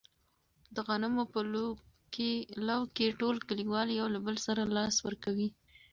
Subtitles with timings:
[0.75, 1.39] د غنمو په
[2.67, 5.49] لو کې ټول کلیوال یو له بل سره لاس ورکوي.